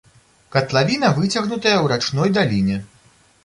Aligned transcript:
Катлавіна 0.55 1.11
выцягнутая 1.19 1.75
ў 1.83 1.95
рачной 1.95 2.29
даліне. 2.41 2.83